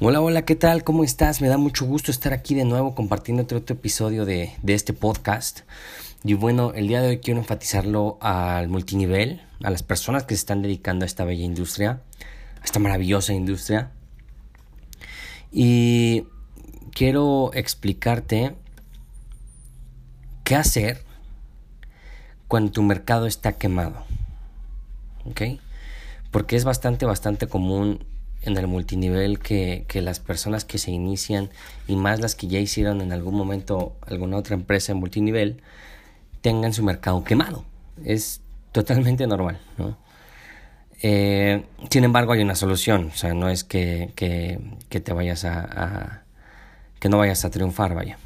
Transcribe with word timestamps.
Hola, 0.00 0.20
hola, 0.20 0.42
¿qué 0.44 0.56
tal? 0.56 0.82
¿Cómo 0.82 1.04
estás? 1.04 1.40
Me 1.40 1.46
da 1.46 1.56
mucho 1.56 1.86
gusto 1.86 2.10
estar 2.10 2.32
aquí 2.32 2.56
de 2.56 2.64
nuevo 2.64 2.96
compartiendo 2.96 3.44
otro, 3.44 3.58
episodio 3.58 4.24
de, 4.24 4.52
de, 4.60 4.74
este 4.74 4.92
podcast. 4.92 5.60
Y 6.24 6.34
bueno, 6.34 6.72
el 6.74 6.88
día 6.88 7.00
de 7.00 7.10
hoy 7.10 7.18
quiero 7.18 7.38
enfatizarlo 7.38 8.18
al 8.20 8.68
multinivel, 8.68 9.40
a 9.62 9.70
las 9.70 9.84
personas 9.84 10.24
que 10.24 10.34
se 10.34 10.40
están 10.40 10.62
dedicando 10.62 11.04
a 11.04 11.06
esta 11.06 11.24
bella 11.24 11.44
industria, 11.44 12.00
a 12.60 12.64
esta 12.64 12.80
maravillosa 12.80 13.34
industria. 13.34 13.92
Y 15.52 16.26
quiero 16.90 17.52
explicarte 17.54 18.56
qué 20.42 20.56
hacer 20.56 21.04
cuando 22.48 22.72
tu 22.72 22.82
mercado 22.82 23.26
está 23.26 23.52
quemado. 23.52 24.04
¿Ok? 25.24 25.60
Porque 26.32 26.56
es 26.56 26.64
bastante, 26.64 27.06
bastante 27.06 27.46
común 27.46 28.04
en 28.44 28.56
el 28.56 28.66
multinivel 28.66 29.38
que, 29.38 29.84
que, 29.88 30.02
las 30.02 30.20
personas 30.20 30.64
que 30.64 30.78
se 30.78 30.90
inician 30.90 31.50
y 31.88 31.96
más 31.96 32.20
las 32.20 32.34
que 32.34 32.46
ya 32.46 32.60
hicieron 32.60 33.00
en 33.00 33.12
algún 33.12 33.34
momento 33.34 33.96
alguna 34.06 34.36
otra 34.36 34.54
empresa 34.54 34.92
en 34.92 34.98
multinivel 34.98 35.62
tengan 36.40 36.72
su 36.72 36.82
mercado 36.82 37.24
quemado. 37.24 37.64
Es 38.04 38.42
totalmente 38.72 39.26
normal, 39.26 39.58
¿no? 39.78 39.96
Eh, 41.02 41.64
sin 41.90 42.04
embargo, 42.04 42.32
hay 42.32 42.40
una 42.40 42.54
solución, 42.54 43.10
o 43.12 43.16
sea, 43.16 43.34
no 43.34 43.48
es 43.48 43.62
que, 43.62 44.12
que, 44.14 44.58
que 44.88 45.00
te 45.00 45.12
vayas 45.12 45.44
a, 45.44 46.22
que 46.98 47.08
no 47.08 47.18
vayas 47.18 47.44
a 47.44 47.50
triunfar, 47.50 47.94
vaya. 47.94 48.18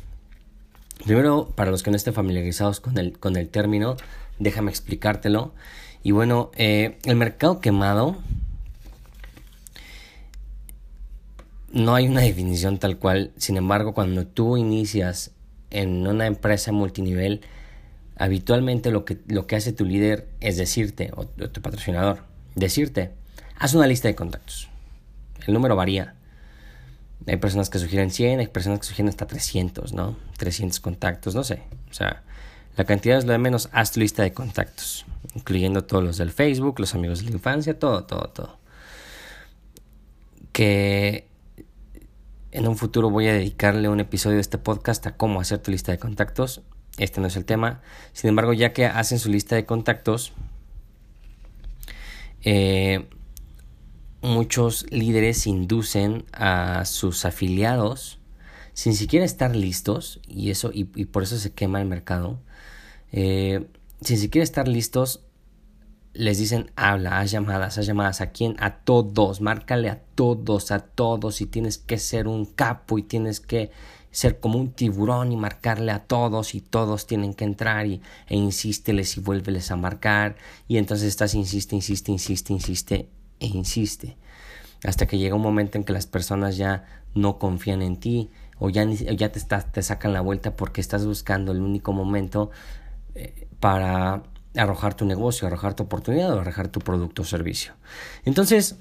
Primero, 1.04 1.52
para 1.54 1.70
los 1.70 1.82
que 1.82 1.90
no 1.90 1.96
estén 1.96 2.14
familiarizados 2.14 2.80
con 2.80 2.98
el, 2.98 3.18
con 3.18 3.36
el 3.36 3.48
término, 3.48 3.96
déjame 4.38 4.70
explicártelo. 4.70 5.54
Y 6.02 6.12
bueno, 6.12 6.50
eh, 6.56 6.98
el 7.04 7.16
mercado 7.16 7.60
quemado 7.60 8.16
no 11.72 11.94
hay 11.94 12.08
una 12.08 12.22
definición 12.22 12.78
tal 12.78 12.98
cual. 12.98 13.32
Sin 13.36 13.56
embargo, 13.56 13.94
cuando 13.94 14.26
tú 14.26 14.56
inicias 14.56 15.32
en 15.70 16.06
una 16.06 16.26
empresa 16.26 16.72
multinivel, 16.72 17.42
habitualmente 18.16 18.90
lo 18.90 19.04
que, 19.04 19.18
lo 19.26 19.46
que 19.46 19.56
hace 19.56 19.72
tu 19.72 19.84
líder 19.84 20.28
es 20.40 20.56
decirte, 20.56 21.12
o, 21.14 21.26
tu 21.26 21.60
patrocinador, 21.62 22.24
decirte, 22.54 23.12
haz 23.56 23.74
una 23.74 23.86
lista 23.86 24.08
de 24.08 24.14
contactos. 24.14 24.68
El 25.46 25.54
número 25.54 25.76
varía. 25.76 26.14
Hay 27.26 27.36
personas 27.36 27.68
que 27.68 27.78
sugieren 27.78 28.10
100, 28.10 28.40
hay 28.40 28.46
personas 28.46 28.80
que 28.80 28.86
sugieren 28.86 29.10
hasta 29.10 29.26
300, 29.26 29.92
¿no? 29.92 30.16
300 30.38 30.80
contactos, 30.80 31.34
no 31.34 31.44
sé. 31.44 31.62
O 31.90 31.94
sea, 31.94 32.22
la 32.76 32.84
cantidad 32.84 33.18
es 33.18 33.24
lo 33.24 33.32
de 33.32 33.38
menos, 33.38 33.68
haz 33.72 33.92
tu 33.92 34.00
lista 34.00 34.22
de 34.22 34.32
contactos, 34.32 35.04
incluyendo 35.34 35.84
todos 35.84 36.02
los 36.02 36.16
del 36.16 36.30
Facebook, 36.30 36.78
los 36.78 36.94
amigos 36.94 37.18
de 37.18 37.26
la 37.26 37.32
infancia, 37.32 37.78
todo, 37.78 38.04
todo, 38.04 38.30
todo. 38.30 38.58
Que 40.52 41.27
un 42.68 42.76
futuro 42.76 43.10
voy 43.10 43.26
a 43.28 43.32
dedicarle 43.32 43.88
un 43.88 44.00
episodio 44.00 44.36
de 44.36 44.42
este 44.42 44.58
podcast 44.58 45.06
a 45.06 45.16
cómo 45.16 45.40
hacer 45.40 45.58
tu 45.58 45.70
lista 45.70 45.92
de 45.92 45.98
contactos. 45.98 46.62
Este 46.98 47.20
no 47.20 47.26
es 47.26 47.36
el 47.36 47.44
tema. 47.44 47.80
Sin 48.12 48.28
embargo, 48.28 48.52
ya 48.52 48.72
que 48.72 48.86
hacen 48.86 49.18
su 49.18 49.30
lista 49.30 49.56
de 49.56 49.64
contactos, 49.64 50.32
eh, 52.42 53.08
muchos 54.22 54.86
líderes 54.90 55.46
inducen 55.46 56.24
a 56.32 56.84
sus 56.84 57.24
afiliados 57.24 58.18
sin 58.78 58.94
siquiera 58.94 59.26
estar 59.26 59.56
listos, 59.56 60.20
y 60.28 60.50
eso, 60.50 60.70
y, 60.72 60.84
por 60.84 61.24
eso 61.24 61.36
se 61.36 61.50
quema 61.50 61.80
el 61.80 61.88
mercado, 61.88 62.38
eh, 63.10 63.66
sin 64.02 64.18
siquiera 64.18 64.44
estar 64.44 64.68
listos, 64.68 65.24
les 66.14 66.38
dicen, 66.38 66.70
habla, 66.76 67.20
haz 67.20 67.30
llamadas, 67.30 67.78
haz 67.78 67.86
llamadas. 67.86 68.20
¿A 68.20 68.30
quién? 68.30 68.56
A 68.58 68.76
todos, 68.78 69.40
márcale 69.40 69.90
a 69.90 70.00
todos, 70.14 70.70
a 70.70 70.80
todos. 70.80 71.40
Y 71.40 71.46
tienes 71.46 71.78
que 71.78 71.98
ser 71.98 72.26
un 72.26 72.44
capo 72.44 72.98
y 72.98 73.02
tienes 73.02 73.40
que 73.40 73.70
ser 74.10 74.40
como 74.40 74.58
un 74.58 74.72
tiburón 74.72 75.32
y 75.32 75.36
marcarle 75.36 75.92
a 75.92 76.00
todos 76.00 76.54
y 76.54 76.60
todos 76.60 77.06
tienen 77.06 77.34
que 77.34 77.44
entrar 77.44 77.86
y, 77.86 78.00
e 78.26 78.36
insísteles 78.36 79.16
y 79.16 79.20
vuélveles 79.20 79.70
a 79.70 79.76
marcar. 79.76 80.36
Y 80.66 80.78
entonces 80.78 81.08
estás, 81.08 81.34
insiste, 81.34 81.76
insiste, 81.76 82.10
insiste, 82.10 82.52
insiste 82.52 83.08
e 83.38 83.46
insiste. 83.46 84.16
Hasta 84.84 85.06
que 85.06 85.18
llega 85.18 85.34
un 85.34 85.42
momento 85.42 85.78
en 85.78 85.84
que 85.84 85.92
las 85.92 86.06
personas 86.06 86.56
ya 86.56 86.84
no 87.14 87.38
confían 87.38 87.82
en 87.82 87.98
ti 87.98 88.30
o 88.58 88.70
ya, 88.70 88.84
ya 88.84 89.30
te, 89.30 89.40
te 89.40 89.82
sacan 89.82 90.12
la 90.12 90.20
vuelta 90.20 90.56
porque 90.56 90.80
estás 90.80 91.06
buscando 91.06 91.52
el 91.52 91.60
único 91.60 91.92
momento 91.92 92.50
eh, 93.14 93.48
para 93.60 94.22
arrojar 94.58 94.94
tu 94.94 95.04
negocio, 95.04 95.46
arrojar 95.46 95.74
tu 95.74 95.84
oportunidad 95.84 96.34
o 96.34 96.40
arrojar 96.40 96.68
tu 96.68 96.80
producto 96.80 97.22
o 97.22 97.24
servicio. 97.24 97.74
Entonces, 98.24 98.76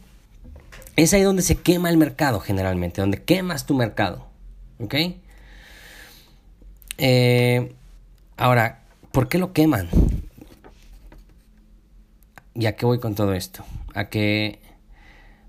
es 0.95 1.13
ahí 1.13 1.21
donde 1.21 1.43
se 1.43 1.55
quema 1.55 1.89
el 1.89 1.97
mercado 1.97 2.39
generalmente, 2.39 3.01
donde 3.01 3.23
quemas 3.23 3.65
tu 3.65 3.75
mercado. 3.75 4.27
¿Ok? 4.79 4.95
Eh, 6.97 7.75
ahora, 8.35 8.83
¿por 9.11 9.29
qué 9.29 9.37
lo 9.37 9.53
queman? 9.53 9.87
¿Y 12.55 12.65
a 12.65 12.75
qué 12.75 12.85
voy 12.85 12.99
con 12.99 13.13
todo 13.13 13.33
esto? 13.33 13.63
A 13.93 14.05
que 14.05 14.59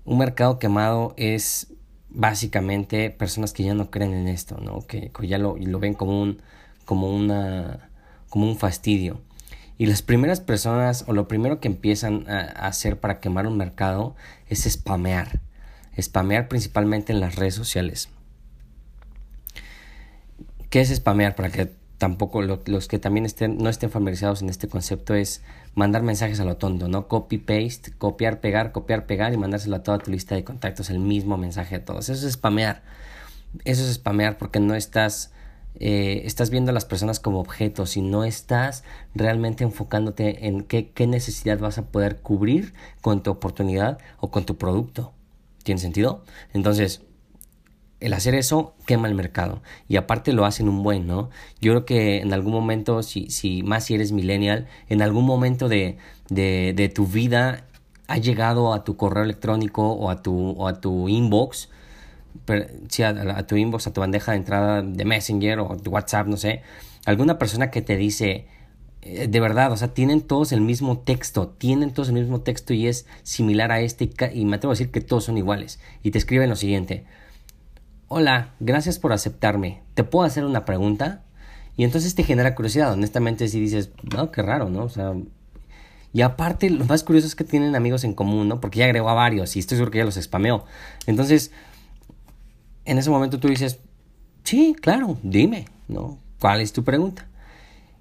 un 0.05 0.19
mercado 0.19 0.59
quemado 0.59 1.13
es 1.17 1.73
básicamente 2.09 3.09
personas 3.09 3.53
que 3.53 3.63
ya 3.63 3.73
no 3.73 3.89
creen 3.89 4.13
en 4.13 4.27
esto, 4.27 4.57
¿no? 4.57 4.85
Que, 4.85 5.11
ya 5.23 5.37
lo, 5.37 5.57
lo 5.57 5.79
ven 5.79 5.93
como 5.93 6.21
un, 6.21 6.41
como 6.85 7.15
una, 7.15 7.89
como 8.29 8.47
un 8.47 8.57
fastidio. 8.57 9.21
Y 9.79 9.85
las 9.85 10.01
primeras 10.01 10.41
personas 10.41 11.05
o 11.07 11.13
lo 11.13 11.29
primero 11.29 11.61
que 11.61 11.69
empiezan 11.69 12.29
a 12.29 12.67
hacer 12.67 12.99
para 12.99 13.21
quemar 13.21 13.47
un 13.47 13.55
mercado 13.55 14.13
es 14.49 14.69
spamear. 14.69 15.39
Spamear 15.97 16.49
principalmente 16.49 17.13
en 17.13 17.21
las 17.21 17.37
redes 17.37 17.55
sociales. 17.55 18.09
¿Qué 20.69 20.81
es 20.81 20.93
spamear? 20.93 21.33
Para 21.35 21.49
que 21.49 21.71
tampoco 21.97 22.41
los 22.41 22.87
que 22.89 22.99
también 22.99 23.25
estén, 23.25 23.57
no 23.57 23.69
estén 23.69 23.89
familiarizados 23.89 24.41
en 24.41 24.49
este 24.49 24.67
concepto 24.67 25.15
es 25.15 25.43
mandar 25.75 26.03
mensajes 26.03 26.41
a 26.41 26.43
lo 26.43 26.57
tonto, 26.57 26.89
¿no? 26.89 27.07
Copy, 27.07 27.37
paste, 27.37 27.93
copiar, 27.97 28.41
pegar, 28.41 28.73
copiar, 28.73 29.05
pegar 29.05 29.33
y 29.33 29.37
mandárselo 29.37 29.77
a 29.77 29.83
toda 29.83 29.99
tu 29.99 30.11
lista 30.11 30.35
de 30.35 30.43
contactos, 30.43 30.89
el 30.89 30.99
mismo 30.99 31.37
mensaje 31.37 31.77
a 31.77 31.85
todos. 31.85 32.09
Eso 32.09 32.27
es 32.27 32.33
spamear. 32.33 32.81
Eso 33.63 33.83
es 33.83 33.93
spamear 33.93 34.37
porque 34.37 34.59
no 34.59 34.75
estás 34.75 35.31
eh, 35.75 36.23
estás 36.25 36.49
viendo 36.49 36.71
a 36.71 36.73
las 36.73 36.85
personas 36.85 37.19
como 37.19 37.39
objetos 37.39 37.95
y 37.97 38.01
no 38.01 38.23
estás 38.23 38.83
realmente 39.15 39.63
enfocándote 39.63 40.47
en 40.47 40.63
qué, 40.63 40.89
qué 40.91 41.07
necesidad 41.07 41.59
vas 41.59 41.77
a 41.77 41.87
poder 41.87 42.21
cubrir 42.21 42.73
con 43.01 43.23
tu 43.23 43.31
oportunidad 43.31 43.99
o 44.19 44.31
con 44.31 44.45
tu 44.45 44.57
producto. 44.57 45.13
¿Tiene 45.63 45.79
sentido? 45.79 46.23
Entonces, 46.53 47.01
el 47.99 48.13
hacer 48.13 48.33
eso 48.33 48.75
quema 48.85 49.07
el 49.07 49.15
mercado 49.15 49.61
y 49.87 49.97
aparte 49.97 50.33
lo 50.33 50.45
hacen 50.45 50.69
un 50.69 50.83
buen, 50.83 51.05
¿no? 51.05 51.29
Yo 51.61 51.73
creo 51.73 51.85
que 51.85 52.21
en 52.21 52.33
algún 52.33 52.53
momento, 52.53 53.03
si, 53.03 53.29
si 53.29 53.63
más 53.63 53.85
si 53.85 53.95
eres 53.95 54.11
millennial, 54.11 54.67
en 54.87 55.01
algún 55.01 55.25
momento 55.25 55.67
de, 55.67 55.97
de, 56.29 56.73
de 56.75 56.89
tu 56.89 57.05
vida 57.07 57.65
ha 58.07 58.17
llegado 58.17 58.73
a 58.73 58.83
tu 58.83 58.95
correo 58.97 59.23
electrónico 59.23 59.91
o 59.91 60.09
a 60.09 60.21
tu, 60.21 60.51
o 60.51 60.67
a 60.67 60.81
tu 60.81 61.09
inbox 61.09 61.69
sí, 62.89 63.03
a, 63.03 63.47
tu 63.47 63.55
inbox, 63.55 63.87
a 63.87 63.93
tu 63.93 64.01
bandeja 64.01 64.31
de 64.31 64.37
entrada 64.37 64.81
de 64.81 65.05
Messenger 65.05 65.59
o 65.59 65.75
de 65.75 65.89
WhatsApp, 65.89 66.27
no 66.27 66.37
sé, 66.37 66.61
alguna 67.05 67.37
persona 67.37 67.71
que 67.71 67.81
te 67.81 67.97
dice, 67.97 68.47
eh, 69.01 69.27
de 69.27 69.39
verdad, 69.39 69.71
o 69.71 69.77
sea, 69.77 69.93
tienen 69.93 70.21
todos 70.21 70.51
el 70.51 70.61
mismo 70.61 70.99
texto, 70.99 71.49
tienen 71.49 71.93
todos 71.93 72.09
el 72.09 72.15
mismo 72.15 72.41
texto 72.41 72.73
y 72.73 72.87
es 72.87 73.05
similar 73.23 73.71
a 73.71 73.81
este 73.81 74.09
y, 74.33 74.45
me 74.45 74.57
atrevo 74.57 74.71
a 74.71 74.75
decir 74.75 74.91
que 74.91 75.01
todos 75.01 75.25
son 75.25 75.37
iguales. 75.37 75.79
Y 76.03 76.11
te 76.11 76.17
escriben 76.17 76.49
lo 76.49 76.55
siguiente, 76.55 77.05
hola, 78.07 78.53
gracias 78.59 78.99
por 78.99 79.13
aceptarme, 79.13 79.81
¿te 79.93 80.03
puedo 80.03 80.25
hacer 80.25 80.45
una 80.45 80.65
pregunta? 80.65 81.23
Y 81.77 81.85
entonces 81.85 82.15
te 82.15 82.23
genera 82.23 82.55
curiosidad, 82.55 82.91
honestamente 82.91 83.47
si 83.47 83.59
dices, 83.59 83.91
no, 84.13 84.31
qué 84.31 84.41
raro, 84.41 84.69
¿no? 84.69 84.83
O 84.83 84.89
sea, 84.89 85.13
y 86.11 86.21
aparte, 86.21 86.69
lo 86.69 86.85
más 86.85 87.03
curioso 87.03 87.27
es 87.27 87.35
que 87.35 87.43
tienen 87.43 87.75
amigos 87.75 88.03
en 88.03 88.13
común, 88.13 88.47
¿no? 88.47 88.59
Porque 88.59 88.79
ya 88.79 88.85
agregó 88.85 89.09
a 89.09 89.13
varios 89.13 89.55
y 89.55 89.59
estoy 89.59 89.77
seguro 89.77 89.91
que 89.91 89.99
ya 89.99 90.05
los 90.05 90.15
spameó. 90.15 90.65
Entonces, 91.05 91.51
en 92.89 92.97
ese 92.97 93.11
momento 93.11 93.39
tú 93.39 93.47
dices, 93.47 93.79
sí, 94.43 94.75
claro, 94.79 95.17
dime, 95.21 95.65
¿no? 95.87 96.17
¿Cuál 96.39 96.61
es 96.61 96.73
tu 96.73 96.83
pregunta? 96.83 97.27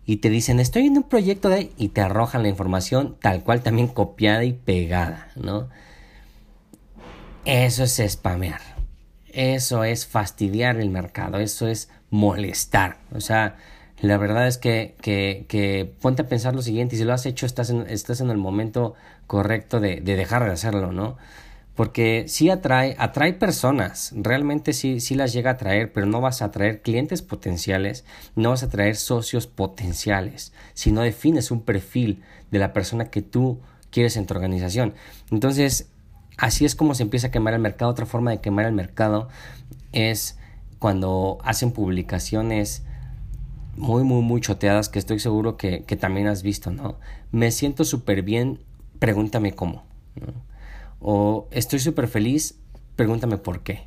Y 0.06 0.16
te 0.16 0.30
dicen, 0.30 0.60
estoy 0.60 0.86
en 0.86 0.96
un 0.96 1.02
proyecto 1.02 1.50
de... 1.50 1.72
y 1.76 1.88
te 1.88 2.00
arrojan 2.00 2.42
la 2.42 2.48
información 2.48 3.16
tal 3.20 3.42
cual 3.42 3.62
también 3.62 3.88
copiada 3.88 4.44
y 4.44 4.54
pegada, 4.54 5.28
¿no? 5.36 5.68
Eso 7.44 7.84
es 7.84 8.02
spamear. 8.08 8.62
Eso 9.30 9.84
es 9.84 10.06
fastidiar 10.06 10.80
el 10.80 10.88
mercado. 10.88 11.38
Eso 11.38 11.68
es 11.68 11.90
molestar. 12.08 12.96
O 13.12 13.20
sea, 13.20 13.56
la 14.00 14.16
verdad 14.16 14.46
es 14.46 14.56
que, 14.56 14.94
que, 15.02 15.94
ponte 16.00 16.22
a 16.22 16.28
pensar 16.28 16.54
lo 16.54 16.62
siguiente. 16.62 16.96
Si 16.96 17.04
lo 17.04 17.12
has 17.12 17.26
hecho, 17.26 17.44
estás 17.44 17.68
en, 17.68 17.82
estás 17.88 18.22
en 18.22 18.30
el 18.30 18.38
momento 18.38 18.94
correcto 19.26 19.80
de 19.80 20.00
dejar 20.00 20.44
de 20.44 20.52
hacerlo, 20.52 20.92
¿no? 20.92 21.18
Porque 21.78 22.24
sí 22.26 22.50
atrae, 22.50 22.96
atrae 22.98 23.34
personas, 23.34 24.12
realmente 24.16 24.72
sí, 24.72 24.98
sí 24.98 25.14
las 25.14 25.32
llega 25.32 25.50
a 25.50 25.52
atraer, 25.52 25.92
pero 25.92 26.06
no 26.06 26.20
vas 26.20 26.42
a 26.42 26.46
atraer 26.46 26.82
clientes 26.82 27.22
potenciales, 27.22 28.04
no 28.34 28.50
vas 28.50 28.64
a 28.64 28.66
atraer 28.66 28.96
socios 28.96 29.46
potenciales, 29.46 30.52
si 30.74 30.90
no 30.90 31.02
defines 31.02 31.52
un 31.52 31.62
perfil 31.62 32.24
de 32.50 32.58
la 32.58 32.72
persona 32.72 33.10
que 33.10 33.22
tú 33.22 33.60
quieres 33.92 34.16
en 34.16 34.26
tu 34.26 34.34
organización. 34.34 34.94
Entonces, 35.30 35.88
así 36.36 36.64
es 36.64 36.74
como 36.74 36.96
se 36.96 37.04
empieza 37.04 37.28
a 37.28 37.30
quemar 37.30 37.54
el 37.54 37.60
mercado. 37.60 37.92
Otra 37.92 38.06
forma 38.06 38.32
de 38.32 38.40
quemar 38.40 38.66
el 38.66 38.72
mercado 38.72 39.28
es 39.92 40.36
cuando 40.80 41.38
hacen 41.44 41.70
publicaciones 41.70 42.82
muy, 43.76 44.02
muy, 44.02 44.22
muy 44.22 44.40
choteadas 44.40 44.88
que 44.88 44.98
estoy 44.98 45.20
seguro 45.20 45.56
que, 45.56 45.84
también 46.00 46.26
has 46.26 46.42
visto, 46.42 46.72
¿no? 46.72 46.98
Me 47.30 47.52
siento 47.52 47.84
súper 47.84 48.22
bien, 48.22 48.58
pregúntame 48.98 49.52
cómo. 49.52 49.84
O 51.00 51.48
estoy 51.50 51.78
súper 51.78 52.08
feliz, 52.08 52.56
pregúntame 52.96 53.38
por 53.38 53.60
qué. 53.60 53.84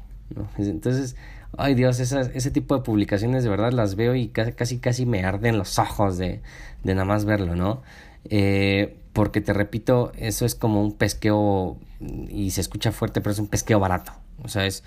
Entonces, 0.58 1.16
ay 1.58 1.76
Dios, 1.76 2.00
ese 2.00 2.52
tipo 2.52 2.76
de 2.76 2.84
publicaciones 2.84 3.44
de 3.44 3.50
verdad 3.50 3.72
las 3.74 3.96
veo 3.96 4.16
y 4.16 4.30
casi, 4.30 4.80
casi, 4.80 5.06
me 5.06 5.24
arden 5.24 5.58
los 5.58 5.78
ojos 5.78 6.18
de, 6.18 6.42
de 6.84 6.96
nada 6.96 7.06
más 7.06 7.26
verlo, 7.26 7.56
¿no? 7.56 7.82
Eh, 8.26 8.98
porque 9.14 9.42
te 9.42 9.54
repito, 9.54 10.12
eso 10.16 10.46
es 10.46 10.56
como 10.56 10.82
un 10.82 10.94
pesqueo 10.94 11.78
y 12.30 12.52
se 12.52 12.62
escucha 12.62 12.92
fuerte, 12.92 13.22
pero 13.22 13.32
es 13.32 13.40
un 13.40 13.48
pesqueo 13.48 13.80
barato. 13.80 14.14
O 14.44 14.48
sea, 14.48 14.66
es, 14.66 14.84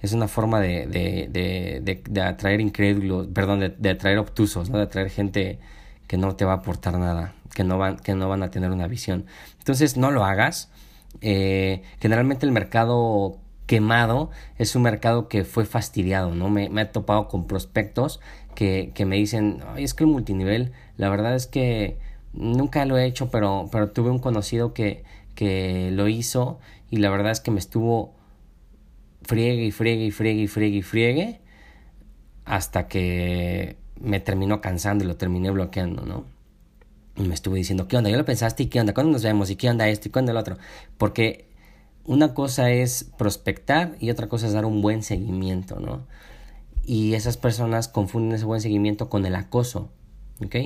es 0.00 0.12
una 0.12 0.28
forma 0.28 0.60
de, 0.60 0.86
de, 0.86 1.28
de, 1.30 2.02
de 2.08 2.22
atraer 2.22 2.60
incrédulos, 2.60 3.26
perdón, 3.28 3.74
de, 3.78 3.90
atraer 3.90 4.18
obtusos, 4.18 4.70
¿no? 4.70 4.78
de 4.78 4.84
atraer 4.84 5.10
gente 5.10 5.58
que 6.06 6.16
no 6.16 6.36
te 6.36 6.44
va 6.44 6.52
a 6.52 6.56
aportar 6.56 6.98
nada, 6.98 7.34
que 7.54 7.64
no 7.64 7.78
van, 7.78 7.98
que 7.98 8.14
no 8.14 8.28
van 8.28 8.42
a 8.42 8.50
tener 8.50 8.70
una 8.70 8.86
visión. 8.86 9.26
Entonces, 9.58 9.96
no 9.96 10.10
lo 10.10 10.24
hagas. 10.24 10.70
Eh, 11.20 11.82
generalmente 12.00 12.46
el 12.46 12.52
mercado 12.52 13.38
quemado 13.66 14.30
es 14.58 14.76
un 14.76 14.82
mercado 14.82 15.28
que 15.28 15.44
fue 15.44 15.64
fastidiado, 15.64 16.34
¿no? 16.34 16.48
Me, 16.48 16.68
me 16.68 16.82
he 16.82 16.86
topado 16.86 17.28
con 17.28 17.46
prospectos 17.46 18.20
que, 18.54 18.92
que 18.94 19.06
me 19.06 19.16
dicen, 19.16 19.60
Ay, 19.74 19.84
es 19.84 19.94
que 19.94 20.04
el 20.04 20.10
multinivel, 20.10 20.72
la 20.96 21.08
verdad 21.08 21.34
es 21.34 21.46
que 21.46 21.98
nunca 22.32 22.84
lo 22.84 22.96
he 22.98 23.04
hecho, 23.04 23.30
pero, 23.30 23.68
pero 23.72 23.90
tuve 23.90 24.10
un 24.10 24.18
conocido 24.18 24.72
que, 24.72 25.04
que 25.34 25.90
lo 25.92 26.08
hizo 26.08 26.58
y 26.90 26.98
la 26.98 27.10
verdad 27.10 27.32
es 27.32 27.40
que 27.40 27.50
me 27.50 27.58
estuvo 27.58 28.14
friegue 29.22 29.64
y 29.64 29.72
friegue 29.72 30.04
y 30.04 30.10
friegue 30.10 30.42
y 30.42 30.46
friegue 30.46 30.76
y 30.78 30.82
friegue 30.82 31.40
hasta 32.44 32.86
que 32.86 33.76
me 34.00 34.20
terminó 34.20 34.60
cansando 34.60 35.04
y 35.04 35.08
lo 35.08 35.16
terminé 35.16 35.50
bloqueando, 35.50 36.06
¿no? 36.06 36.35
Y 37.16 37.22
me 37.22 37.34
estuve 37.34 37.58
diciendo, 37.58 37.88
¿qué 37.88 37.96
onda? 37.96 38.10
¿Ya 38.10 38.16
lo 38.16 38.24
pensaste? 38.24 38.64
¿Y 38.64 38.66
qué 38.66 38.80
onda? 38.80 38.94
¿Cuándo 38.94 39.12
nos 39.12 39.22
vemos? 39.22 39.50
¿Y 39.50 39.56
qué 39.56 39.70
onda 39.70 39.88
esto? 39.88 40.08
¿Y 40.08 40.10
cuándo 40.10 40.32
el 40.32 40.38
otro? 40.38 40.58
Porque 40.98 41.48
una 42.04 42.34
cosa 42.34 42.70
es 42.70 43.04
prospectar 43.16 43.96
y 44.00 44.10
otra 44.10 44.28
cosa 44.28 44.46
es 44.46 44.52
dar 44.52 44.64
un 44.64 44.82
buen 44.82 45.02
seguimiento, 45.02 45.80
¿no? 45.80 46.06
Y 46.84 47.14
esas 47.14 47.36
personas 47.36 47.88
confunden 47.88 48.36
ese 48.36 48.44
buen 48.44 48.60
seguimiento 48.60 49.08
con 49.08 49.26
el 49.26 49.34
acoso, 49.34 49.90
¿ok? 50.44 50.56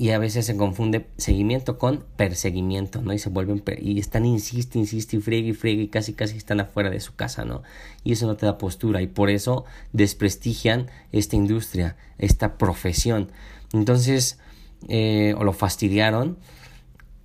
y 0.00 0.12
a 0.12 0.18
veces 0.18 0.46
se 0.46 0.56
confunde 0.56 1.08
seguimiento 1.18 1.76
con 1.76 2.06
perseguimiento, 2.16 3.02
¿no? 3.02 3.12
Y 3.12 3.18
se 3.18 3.28
vuelven 3.28 3.62
y 3.82 4.00
están 4.00 4.24
insiste, 4.24 4.78
insiste 4.78 5.18
y 5.18 5.20
friegue 5.20 5.50
y 5.50 5.52
friegue 5.52 5.82
y 5.82 5.88
casi 5.88 6.14
casi 6.14 6.38
están 6.38 6.58
afuera 6.58 6.88
de 6.88 7.00
su 7.00 7.14
casa, 7.16 7.44
¿no? 7.44 7.62
Y 8.02 8.12
eso 8.12 8.26
no 8.26 8.34
te 8.34 8.46
da 8.46 8.56
postura 8.56 9.02
y 9.02 9.08
por 9.08 9.28
eso 9.28 9.66
desprestigian 9.92 10.86
esta 11.12 11.36
industria, 11.36 11.96
esta 12.16 12.56
profesión. 12.56 13.30
Entonces, 13.74 14.38
eh, 14.88 15.34
o 15.38 15.44
lo 15.44 15.52
fastidiaron 15.52 16.38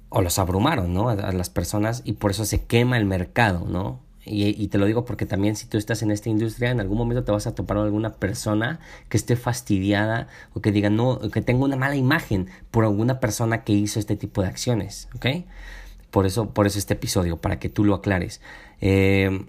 o 0.10 0.22
los 0.22 0.40
abrumaron, 0.40 0.94
¿no? 0.94 1.10
a 1.10 1.31
las 1.31 1.50
personas 1.50 2.02
y 2.06 2.13
por 2.13 2.31
eso 2.31 2.46
se 2.46 2.63
quema 2.63 2.98
el 2.98 3.06
mercado, 3.06 3.66
¿no? 3.68 4.06
Y, 4.28 4.68
te 4.69 4.80
lo 4.80 4.88
digo 4.88 5.06
porque 5.06 5.28
también 5.28 5.56
si 5.56 5.68
tú 5.68 5.78
estás 5.78 6.02
en 6.02 6.10
esta 6.10 6.30
industria, 6.30 6.72
en 6.72 6.80
algún 6.80 6.98
momento 6.98 7.24
te 7.24 7.31
vas 7.31 7.46
a 7.46 7.54
topar 7.54 7.78
con 7.78 7.86
alguna 7.86 8.16
persona 8.16 8.80
que 9.07 9.18
esté 9.18 9.36
fastidiada 9.36 10.28
o 10.54 10.62
que 10.62 10.72
diga, 10.72 10.90
no, 10.90 11.19
que 11.30 11.44
tenga 11.44 11.63
una 11.63 11.75
mala 11.75 11.96
imagen 11.96 12.50
por 12.72 12.86
alguna 12.86 13.19
persona 13.19 13.63
que 13.63 13.74
hizo 13.74 14.00
este 14.00 14.16
tipo 14.16 14.42
de 14.42 14.48
acciones, 14.48 15.10
¿ok? 15.16 15.28
Por 16.10 16.25
eso, 16.25 16.50
por 16.56 16.66
eso 16.66 16.80
este 16.80 16.96
episodio, 16.96 17.38
para 17.38 17.60
que 17.60 17.69
tú 17.69 17.84
lo 17.84 17.94
aclares. 17.94 18.42
Eh, 18.81 19.46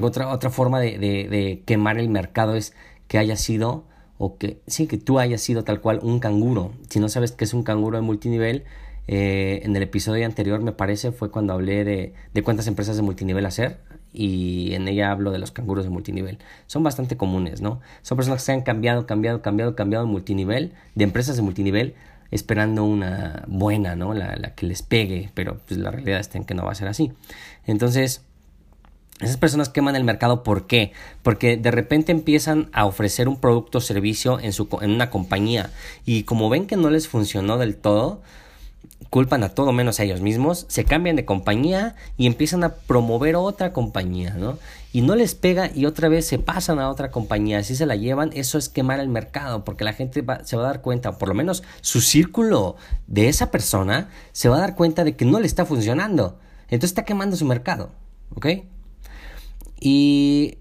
otra, 0.00 0.28
otra 0.28 0.50
forma 0.50 0.78
de, 0.78 0.98
de, 0.98 1.62
quemar 1.66 1.98
el 1.98 2.08
mercado 2.08 2.54
es 2.54 2.74
que 3.08 3.18
haya 3.18 3.36
sido, 3.36 3.84
o 4.24 4.38
que 4.38 4.62
sí, 4.68 4.86
que 4.86 4.98
tú 4.98 5.18
hayas 5.18 5.40
sido 5.40 5.64
tal 5.64 5.80
cual 5.80 5.98
un 6.00 6.20
canguro. 6.20 6.70
Si 6.88 7.00
no 7.00 7.08
sabes 7.08 7.32
qué 7.32 7.42
es 7.42 7.54
un 7.54 7.64
canguro 7.64 7.96
de 7.96 8.02
multinivel, 8.02 8.62
eh, 9.08 9.62
en 9.64 9.74
el 9.74 9.82
episodio 9.82 10.24
anterior, 10.26 10.62
me 10.62 10.70
parece, 10.70 11.10
fue 11.10 11.32
cuando 11.32 11.52
hablé 11.52 11.82
de, 11.82 12.14
de 12.32 12.42
cuántas 12.44 12.68
empresas 12.68 12.94
de 12.94 13.02
multinivel 13.02 13.44
hacer 13.46 13.80
y 14.12 14.74
en 14.74 14.86
ella 14.86 15.10
hablo 15.10 15.32
de 15.32 15.40
los 15.40 15.50
canguros 15.50 15.82
de 15.82 15.90
multinivel. 15.90 16.38
Son 16.68 16.84
bastante 16.84 17.16
comunes, 17.16 17.62
¿no? 17.62 17.80
Son 18.02 18.14
personas 18.14 18.42
que 18.42 18.46
se 18.46 18.52
han 18.52 18.62
cambiado, 18.62 19.06
cambiado, 19.06 19.42
cambiado, 19.42 19.74
cambiado 19.74 20.06
de 20.06 20.12
multinivel, 20.12 20.72
de 20.94 21.02
empresas 21.02 21.34
de 21.34 21.42
multinivel, 21.42 21.96
esperando 22.30 22.84
una 22.84 23.42
buena, 23.48 23.96
¿no? 23.96 24.14
La, 24.14 24.36
la 24.36 24.54
que 24.54 24.66
les 24.66 24.82
pegue, 24.82 25.30
pero 25.34 25.58
pues 25.66 25.80
la 25.80 25.90
realidad 25.90 26.20
está 26.20 26.38
en 26.38 26.44
que 26.44 26.54
no 26.54 26.64
va 26.64 26.70
a 26.70 26.76
ser 26.76 26.86
así. 26.86 27.10
Entonces, 27.66 28.24
esas 29.22 29.36
personas 29.36 29.68
queman 29.68 29.96
el 29.96 30.04
mercado, 30.04 30.42
¿por 30.42 30.66
qué? 30.66 30.92
Porque 31.22 31.56
de 31.56 31.70
repente 31.70 32.12
empiezan 32.12 32.68
a 32.72 32.86
ofrecer 32.86 33.28
un 33.28 33.40
producto 33.40 33.78
o 33.78 33.80
servicio 33.80 34.40
en, 34.40 34.52
su, 34.52 34.68
en 34.80 34.90
una 34.90 35.10
compañía 35.10 35.70
y 36.04 36.24
como 36.24 36.48
ven 36.48 36.66
que 36.66 36.76
no 36.76 36.90
les 36.90 37.08
funcionó 37.08 37.58
del 37.58 37.76
todo, 37.76 38.20
culpan 39.12 39.42
a 39.42 39.50
todo 39.50 39.72
menos 39.72 40.00
a 40.00 40.04
ellos 40.04 40.22
mismos, 40.22 40.64
se 40.68 40.84
cambian 40.84 41.16
de 41.16 41.26
compañía 41.26 41.96
y 42.16 42.26
empiezan 42.26 42.64
a 42.64 42.74
promover 42.74 43.36
otra 43.36 43.74
compañía, 43.74 44.34
¿no? 44.38 44.58
Y 44.92 45.02
no 45.02 45.16
les 45.16 45.34
pega 45.34 45.70
y 45.74 45.84
otra 45.84 46.08
vez 46.08 46.26
se 46.26 46.38
pasan 46.38 46.78
a 46.78 46.88
otra 46.88 47.10
compañía, 47.10 47.58
así 47.58 47.76
se 47.76 47.84
la 47.84 47.94
llevan, 47.94 48.30
eso 48.32 48.56
es 48.56 48.70
quemar 48.70 49.00
el 49.00 49.08
mercado, 49.08 49.64
porque 49.64 49.84
la 49.84 49.92
gente 49.92 50.24
se 50.44 50.56
va 50.56 50.62
a 50.62 50.66
dar 50.66 50.80
cuenta, 50.80 51.18
por 51.18 51.28
lo 51.28 51.34
menos 51.34 51.62
su 51.82 52.00
círculo 52.00 52.76
de 53.06 53.28
esa 53.28 53.50
persona 53.50 54.08
se 54.32 54.48
va 54.48 54.56
a 54.56 54.60
dar 54.60 54.76
cuenta 54.76 55.04
de 55.04 55.14
que 55.14 55.26
no 55.26 55.40
le 55.40 55.46
está 55.46 55.66
funcionando, 55.66 56.38
entonces 56.64 56.90
está 56.90 57.04
quemando 57.04 57.36
su 57.36 57.44
mercado, 57.44 57.90
¿ok? 58.34 58.46
Y 59.84 60.58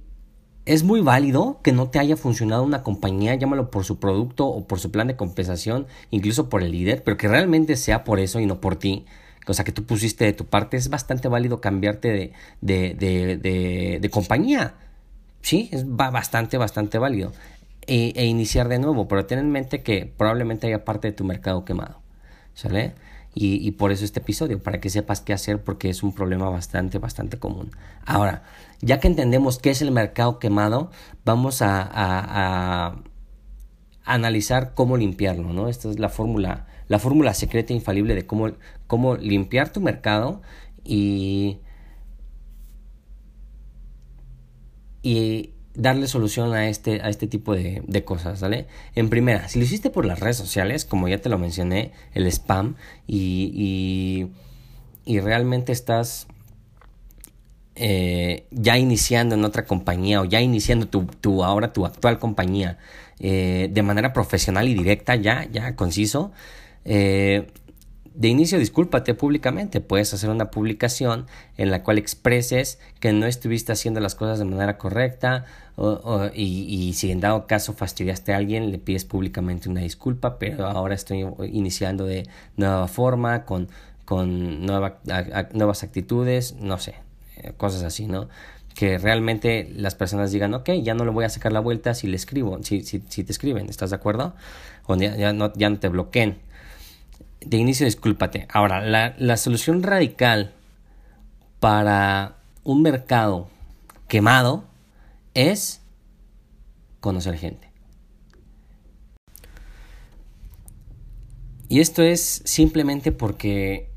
es 0.66 0.84
muy 0.84 1.02
válido 1.02 1.60
que 1.62 1.74
no 1.74 1.92
te 1.92 2.00
haya 2.00 2.18
funcionado 2.18 2.64
una 2.64 2.82
compañía, 2.82 3.36
llámalo 3.36 3.70
por 3.70 3.84
su 3.84 4.00
producto 4.00 4.48
o 4.48 4.66
por 4.66 4.80
su 4.80 4.90
plan 4.90 5.06
de 5.06 5.16
compensación, 5.16 5.86
incluso 6.10 6.50
por 6.50 6.64
el 6.64 6.72
líder, 6.72 7.04
pero 7.04 7.18
que 7.18 7.28
realmente 7.28 7.76
sea 7.76 8.04
por 8.04 8.20
eso 8.20 8.40
y 8.40 8.48
no 8.48 8.60
por 8.60 8.78
ti. 8.78 9.06
O 9.46 9.54
sea, 9.54 9.64
que 9.64 9.72
tú 9.72 9.84
pusiste 9.84 10.26
de 10.26 10.34
tu 10.34 10.46
parte, 10.46 10.76
es 10.76 10.90
bastante 10.90 11.28
válido 11.28 11.62
cambiarte 11.62 12.08
de, 12.08 12.34
de, 12.62 12.96
de, 12.96 14.00
de, 14.02 14.10
compañía. 14.10 14.74
Sí, 15.42 15.70
es 15.72 15.86
bastante, 15.88 16.58
bastante 16.58 16.98
válido. 16.98 17.32
E, 17.86 18.14
e, 18.16 18.26
iniciar 18.26 18.70
de 18.70 18.80
nuevo, 18.80 19.08
pero 19.08 19.28
ten 19.28 19.38
en 19.38 19.52
mente 19.52 19.84
que 19.84 20.12
probablemente 20.18 20.66
haya 20.66 20.84
parte 20.84 21.10
de 21.10 21.14
tu 21.14 21.26
mercado 21.26 21.64
quemado. 21.64 22.02
¿Sale? 22.56 22.96
Y, 23.36 23.68
y, 23.68 23.72
por 23.72 23.92
eso 23.92 24.04
este 24.04 24.20
episodio, 24.20 24.62
para 24.62 24.80
que 24.80 24.90
sepas 24.90 25.22
qué 25.22 25.34
hacer, 25.34 25.64
porque 25.64 25.90
es 25.90 26.04
un 26.04 26.14
problema 26.14 26.50
bastante, 26.50 26.98
bastante 26.98 27.38
común. 27.40 27.72
Ahora, 28.06 28.44
ya 28.82 29.00
que 29.00 29.08
entendemos 29.08 29.60
qué 29.60 29.70
es 29.70 29.82
el 29.82 29.92
mercado 29.92 30.40
quemado, 30.40 30.92
vamos 31.24 31.62
a, 31.62 32.96
analizar 34.04 34.74
cómo 34.74 34.98
limpiarlo, 34.98 35.54
¿no? 35.54 35.70
Esta 35.70 35.90
es 35.90 36.00
la 36.00 36.10
fórmula, 36.10 36.68
la 36.88 37.00
fórmula 37.00 37.34
secreta 37.34 37.72
infalible 37.72 38.16
de 38.16 38.26
cómo, 38.26 38.52
cómo 38.88 39.16
limpiar 39.16 39.72
tu 39.72 39.80
mercado 39.80 40.42
y, 40.84 41.60
y 45.04 45.54
darle 45.76 46.08
solución 46.08 46.54
a 46.54 46.68
este, 46.68 47.02
a 47.02 47.10
este 47.10 47.28
tipo 47.28 47.54
de, 47.54 48.04
cosas, 48.04 48.42
¿vale? 48.42 48.68
En 48.96 49.10
primera, 49.10 49.48
si 49.48 49.60
lo 49.60 49.66
hiciste 49.66 49.92
por 49.92 50.06
las 50.06 50.20
redes 50.20 50.38
sociales, 50.38 50.84
como 50.84 51.08
ya 51.08 51.20
te 51.20 51.30
lo 51.30 51.38
mencioné, 51.38 51.94
el 52.14 52.26
spam, 52.28 52.76
y, 53.08 54.30
y 55.06 55.20
realmente 55.20 55.72
estás 55.72 56.28
eh, 57.84 58.46
ya 58.52 58.78
iniciando 58.78 59.34
en 59.34 59.44
otra 59.44 59.66
compañía 59.66 60.22
o 60.22 60.26
ya 60.26 60.40
iniciando 60.40 60.88
tu, 60.88 61.06
tu 61.20 61.44
ahora 61.44 61.74
tu 61.74 61.84
actual 61.84 62.20
compañía 62.20 62.78
eh, 63.20 63.70
de 63.72 63.82
manera 63.82 64.14
profesional 64.14 64.68
y 64.68 64.76
directa, 64.76 65.16
ya, 65.16 65.48
ya 65.52 65.76
conciso, 65.76 66.32
eh, 66.86 67.48
de 68.14 68.28
inicio 68.28 68.60
discúlpate 68.60 69.16
públicamente, 69.16 69.82
puedes 69.82 70.14
hacer 70.14 70.30
una 70.30 70.52
publicación 70.52 71.26
en 71.58 71.72
la 71.72 71.82
cual 71.82 71.98
expreses 71.98 72.78
que 73.00 73.14
no 73.14 73.26
estuviste 73.26 73.72
haciendo 73.72 74.00
las 74.00 74.14
cosas 74.14 74.38
de 74.38 74.46
manera 74.46 74.78
correcta 74.78 75.46
y, 76.36 76.68
y, 76.70 76.94
si 76.94 77.10
en 77.10 77.20
dado 77.20 77.48
caso 77.48 77.74
fastidiaste 77.74 78.34
a 78.34 78.38
alguien 78.38 78.70
le 78.70 78.78
pides 78.78 79.06
públicamente 79.06 79.70
una 79.70 79.82
disculpa, 79.82 80.38
pero 80.38 80.68
ahora 80.68 80.94
estoy 80.94 81.26
iniciando 81.52 82.06
de 82.06 82.28
nueva 82.58 82.88
forma, 82.88 83.44
con, 83.46 83.70
con 84.06 84.68
nueva, 84.68 85.00
nuevas 85.54 85.82
actitudes, 85.82 86.58
no 86.60 86.78
sé, 86.78 86.94
cosas 87.58 87.84
así, 87.84 88.08
¿no? 88.08 88.30
Que 88.76 88.98
realmente 88.98 89.70
las 89.76 89.96
personas 89.96 90.32
digan, 90.32 90.54
ok, 90.54 90.70
ya 90.84 90.94
no 90.94 91.06
le 91.06 91.12
voy 91.12 91.26
a 91.26 91.30
sacar 91.30 91.52
la 91.52 91.60
vuelta 91.60 91.94
si 91.94 92.08
le 92.08 92.16
escribo, 92.16 92.62
si, 92.64 92.82
si, 92.84 93.04
si 93.08 93.24
te 93.24 93.32
escriben, 93.32 93.70
¿estás 93.70 93.90
de 93.90 93.98
acuerdo? 93.98 94.34
O 94.88 94.96
ya, 94.96 95.34
no, 95.34 95.54
ya 95.54 95.70
no 95.70 95.80
te 95.80 95.90
bloqueen 95.90 96.38
de 97.46 97.58
inicio 97.58 97.86
discúlpate. 97.86 98.48
Ahora, 98.52 98.82
la, 98.82 99.16
la 99.18 99.38
solución 99.38 99.84
radical 99.84 100.54
para 101.60 102.38
un 102.64 102.82
mercado 102.82 103.50
quemado 104.08 104.64
es 105.34 105.82
conocer 107.00 107.38
gente. 107.38 107.70
Y 111.68 111.80
esto 111.80 112.04
es 112.04 112.42
simplemente 112.46 113.12
porque 113.12 113.90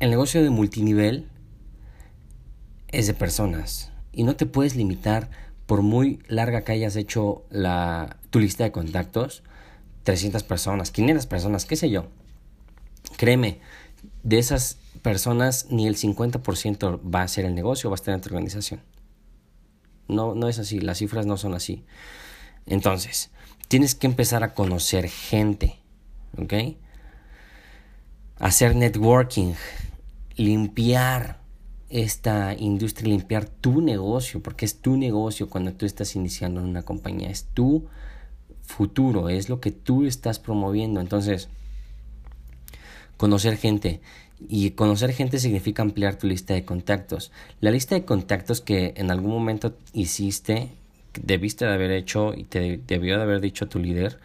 el 0.00 0.10
negocio 0.10 0.42
de 0.42 0.50
multinivel 0.50 1.28
es 2.92 3.06
de 3.06 3.14
personas 3.14 3.90
y 4.12 4.24
no 4.24 4.36
te 4.36 4.46
puedes 4.46 4.76
limitar 4.76 5.30
por 5.66 5.82
muy 5.82 6.20
larga 6.26 6.62
que 6.62 6.72
hayas 6.72 6.96
hecho 6.96 7.44
la, 7.50 8.16
tu 8.30 8.40
lista 8.40 8.64
de 8.64 8.72
contactos, 8.72 9.42
300 10.02 10.42
personas, 10.42 10.90
500 10.90 11.26
personas, 11.26 11.64
qué 11.64 11.76
sé 11.76 11.90
yo. 11.90 12.08
Créeme, 13.16 13.60
de 14.22 14.38
esas 14.38 14.78
personas 15.02 15.66
ni 15.70 15.86
el 15.86 15.96
50% 15.96 17.00
va 17.14 17.22
a 17.22 17.28
ser 17.28 17.44
el 17.44 17.54
negocio, 17.54 17.90
va 17.90 17.94
a 17.94 18.00
estar 18.00 18.14
en 18.14 18.20
tu 18.20 18.28
organización. 18.28 18.80
No, 20.08 20.34
no 20.34 20.48
es 20.48 20.58
así, 20.58 20.80
las 20.80 20.98
cifras 20.98 21.26
no 21.26 21.36
son 21.36 21.54
así. 21.54 21.84
Entonces, 22.66 23.30
tienes 23.68 23.94
que 23.94 24.06
empezar 24.06 24.42
a 24.42 24.54
conocer 24.54 25.08
gente, 25.08 25.78
¿ok? 26.36 26.54
Hacer 28.38 28.74
networking, 28.74 29.54
limpiar 30.36 31.39
esta 31.90 32.54
industria, 32.54 33.08
limpiar 33.10 33.46
tu 33.46 33.80
negocio, 33.80 34.40
porque 34.40 34.64
es 34.64 34.76
tu 34.76 34.96
negocio 34.96 35.50
cuando 35.50 35.72
tú 35.72 35.84
estás 35.84 36.16
iniciando 36.16 36.60
en 36.60 36.66
una 36.66 36.82
compañía, 36.82 37.30
es 37.30 37.44
tu 37.44 37.86
futuro, 38.62 39.28
es 39.28 39.48
lo 39.48 39.60
que 39.60 39.72
tú 39.72 40.06
estás 40.06 40.38
promoviendo. 40.38 41.00
Entonces, 41.00 41.48
conocer 43.16 43.56
gente. 43.56 44.00
Y 44.48 44.70
conocer 44.70 45.12
gente 45.12 45.38
significa 45.38 45.82
ampliar 45.82 46.16
tu 46.16 46.26
lista 46.26 46.54
de 46.54 46.64
contactos. 46.64 47.30
La 47.60 47.70
lista 47.70 47.94
de 47.94 48.06
contactos 48.06 48.62
que 48.62 48.94
en 48.96 49.10
algún 49.10 49.32
momento 49.32 49.76
hiciste, 49.92 50.70
debiste 51.20 51.66
de 51.66 51.74
haber 51.74 51.90
hecho 51.90 52.32
y 52.34 52.44
te 52.44 52.80
debió 52.86 53.18
de 53.18 53.22
haber 53.24 53.42
dicho 53.42 53.68
tu 53.68 53.78
líder, 53.78 54.18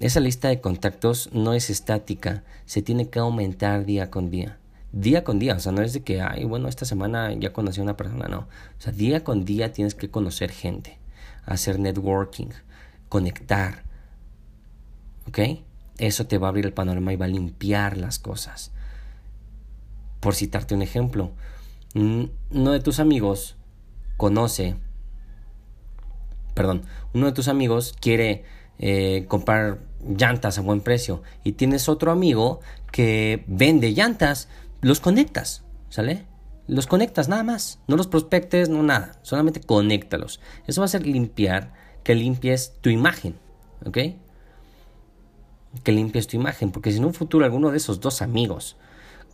esa 0.00 0.20
lista 0.20 0.48
de 0.48 0.60
contactos 0.60 1.30
no 1.32 1.54
es 1.54 1.70
estática, 1.70 2.44
se 2.66 2.82
tiene 2.82 3.08
que 3.08 3.18
aumentar 3.18 3.84
día 3.84 4.10
con 4.10 4.30
día. 4.30 4.58
Día 4.92 5.22
con 5.22 5.38
día, 5.38 5.54
o 5.54 5.60
sea, 5.60 5.72
no 5.72 5.82
es 5.82 5.92
de 5.92 6.02
que, 6.02 6.22
ay, 6.22 6.44
bueno, 6.44 6.68
esta 6.68 6.84
semana 6.84 7.32
ya 7.34 7.52
conocí 7.52 7.80
a 7.80 7.82
una 7.82 7.96
persona, 7.96 8.26
no. 8.28 8.40
O 8.40 8.80
sea, 8.80 8.92
día 8.92 9.22
con 9.22 9.44
día 9.44 9.72
tienes 9.72 9.94
que 9.94 10.10
conocer 10.10 10.50
gente, 10.50 10.98
hacer 11.44 11.78
networking, 11.78 12.48
conectar. 13.08 13.84
¿Ok? 15.26 15.38
Eso 15.98 16.26
te 16.26 16.38
va 16.38 16.46
a 16.46 16.50
abrir 16.50 16.64
el 16.64 16.72
panorama 16.72 17.12
y 17.12 17.16
va 17.16 17.26
a 17.26 17.28
limpiar 17.28 17.98
las 17.98 18.18
cosas. 18.18 18.72
Por 20.20 20.34
citarte 20.34 20.74
un 20.74 20.82
ejemplo, 20.82 21.32
uno 21.94 22.72
de 22.72 22.80
tus 22.80 22.98
amigos 22.98 23.56
conoce, 24.16 24.76
perdón, 26.54 26.82
uno 27.14 27.26
de 27.26 27.32
tus 27.32 27.48
amigos 27.48 27.94
quiere 28.00 28.44
eh, 28.78 29.24
comprar 29.28 29.78
llantas 30.06 30.58
a 30.58 30.62
buen 30.62 30.80
precio 30.80 31.22
y 31.42 31.52
tienes 31.52 31.88
otro 31.88 32.12
amigo 32.12 32.60
que 32.92 33.44
vende 33.46 33.92
llantas, 33.92 34.48
los 34.80 35.00
conectas, 35.00 35.64
¿sale? 35.88 36.26
Los 36.66 36.86
conectas 36.86 37.28
nada 37.28 37.42
más, 37.42 37.80
no 37.86 37.96
los 37.96 38.06
prospectes, 38.06 38.68
no 38.68 38.82
nada, 38.82 39.18
solamente 39.22 39.60
conéctalos. 39.60 40.40
Eso 40.66 40.82
va 40.82 40.84
a 40.84 40.88
ser 40.88 41.06
limpiar, 41.06 41.72
que 42.04 42.14
limpies 42.14 42.74
tu 42.80 42.90
imagen, 42.90 43.34
¿ok? 43.84 43.98
Que 45.82 45.92
limpies 45.92 46.26
tu 46.26 46.36
imagen, 46.36 46.70
porque 46.70 46.92
si 46.92 46.98
en 46.98 47.06
un 47.06 47.14
futuro 47.14 47.44
alguno 47.44 47.70
de 47.70 47.78
esos 47.78 48.00
dos 48.00 48.22
amigos 48.22 48.76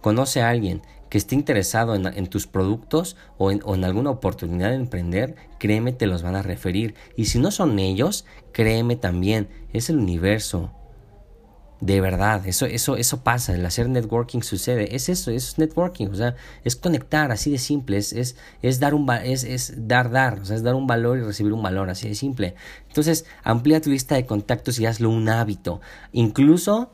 conoce 0.00 0.42
a 0.42 0.48
alguien 0.48 0.82
que 1.08 1.18
esté 1.18 1.34
interesado 1.34 1.94
en, 1.94 2.26
tus 2.26 2.46
productos 2.46 3.16
o 3.38 3.50
en, 3.50 3.60
o 3.64 3.74
en, 3.74 3.84
alguna 3.84 4.10
oportunidad 4.10 4.70
de 4.70 4.76
emprender, 4.76 5.36
créeme, 5.58 5.92
te 5.92 6.06
los 6.06 6.22
van 6.22 6.36
a 6.36 6.42
referir. 6.42 6.94
Y 7.16 7.26
si 7.26 7.38
no 7.38 7.50
son 7.50 7.78
ellos, 7.78 8.24
créeme 8.52 8.96
también, 8.96 9.48
es 9.72 9.90
el 9.90 9.98
universo, 9.98 10.72
de 11.80 12.00
verdad, 12.00 12.46
eso, 12.46 12.66
eso, 12.66 12.96
eso 12.96 13.22
pasa, 13.22 13.54
el 13.54 13.66
hacer 13.66 13.88
networking 13.88 14.40
sucede, 14.40 14.94
es 14.94 15.08
eso, 15.08 15.30
es 15.30 15.58
networking, 15.58 16.06
o 16.06 16.14
sea, 16.14 16.34
es 16.64 16.76
conectar, 16.76 17.30
así 17.30 17.50
de 17.50 17.58
simple, 17.58 17.98
es, 17.98 18.12
es, 18.12 18.36
es 18.62 18.80
dar 18.80 18.94
un 18.94 19.10
es, 19.10 19.44
es 19.44 19.74
dar, 19.88 20.10
dar, 20.10 20.40
o 20.40 20.44
sea, 20.44 20.56
es 20.56 20.62
dar 20.62 20.74
un 20.74 20.86
valor 20.86 21.18
y 21.18 21.22
recibir 21.22 21.52
un 21.52 21.62
valor, 21.62 21.90
así 21.90 22.08
de 22.08 22.14
simple. 22.14 22.54
Entonces, 22.88 23.26
amplía 23.42 23.80
tu 23.80 23.90
lista 23.90 24.14
de 24.14 24.24
contactos 24.24 24.78
y 24.78 24.86
hazlo 24.86 25.10
un 25.10 25.28
hábito. 25.28 25.80
Incluso 26.12 26.90